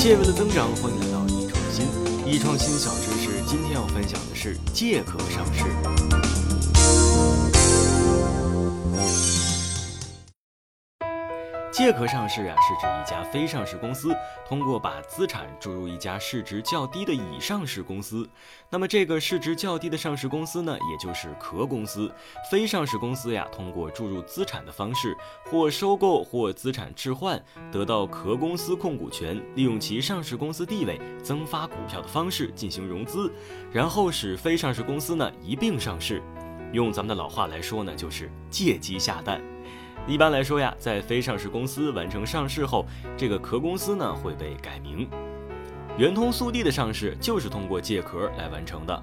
[0.00, 1.84] 切为了增长，欢迎来到易创新。
[2.24, 6.49] 易创新小知识，今天要分享的是借壳上市。
[11.80, 14.14] 借壳上市啊，是指一家非上市公司
[14.46, 18.28] 通过把资产注入一家市值较低的已上市公司。
[18.68, 22.12] 那么这个市值较低的上市公司呢，也就是壳公司。
[22.50, 25.16] 非上市公司呀，通过注入资产的方式，
[25.46, 33.32] 或收购或资产置换，得到壳公司控股权，利用其上市公司地位增发股票的方式进行融资，
[33.72, 36.22] 然后使非上市公司呢一并上市。
[36.74, 39.40] 用咱们的老话来说呢，就是借鸡下蛋。
[40.06, 42.84] 一般来说呀，在非上市公司完成上市后，
[43.16, 45.08] 这个壳公司呢会被改名。
[45.96, 49.02] 圆通速递的上市就是通过借壳来完成的。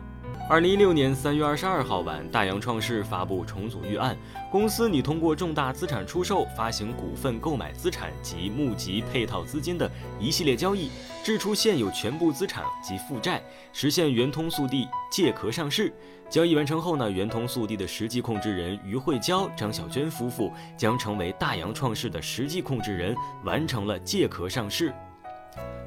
[0.50, 4.18] 二零一六年三月二十二号晚，大洋创世发布重组预案，
[4.50, 10.90] 公司拟通过重大资产出售、发行股份、购买资产及募集配套资金的一系列交易，
[11.22, 15.94] 支出现有全部资产及负债，实现圆通速递借壳上市。
[16.30, 24.94] 交易完成后呢，圆通速递的实际控制人于慧娇、张小娟夫妇将成为大洋创世的实际控制人，完成了借壳上市。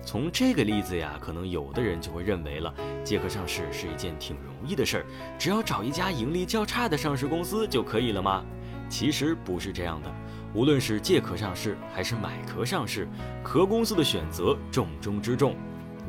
[0.03, 2.73] 从这个例子呀，可能有的人就会认为了，
[3.05, 5.07] 借壳上市是一件挺容易的事儿，
[5.39, 8.45] 只要找一家盈利较差的上市公司就可以了吗？
[8.89, 10.13] 其实不是这样的，
[10.53, 13.07] 无论是借壳上市还是买壳上市，
[13.45, 15.55] 壳公司的选择重中之重，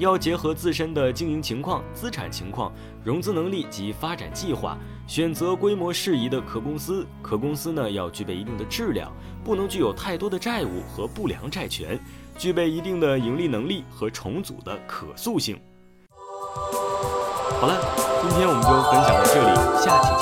[0.02, 7.05] 要结合自身的经营情况、资产情况、融资能力及发展计划，选择规模适宜的壳公司。
[7.21, 9.13] 壳公司呢，要具备一定的质量，
[9.44, 11.99] 不能具有太多的债务和不良债权。
[12.35, 15.61] 具备一定的盈利能力和重组的可塑性。
[17.59, 17.79] 好了，
[18.23, 20.20] 今天我们就分享到这里，下期见。